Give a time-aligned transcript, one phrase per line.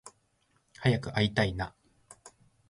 [0.79, 1.75] 早く会いたいな